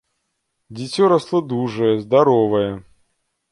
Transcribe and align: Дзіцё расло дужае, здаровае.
Дзіцё 0.79 1.09
расло 1.13 1.43
дужае, 1.53 1.93
здаровае. 2.09 2.67